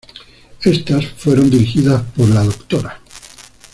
Estas 0.63 1.05
fueron 1.05 1.51
dirigidas 1.51 2.01
por 2.17 2.27
la 2.29 2.41
Dra. 2.43 2.99